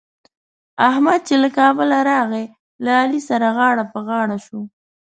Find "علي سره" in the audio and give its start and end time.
3.01-3.45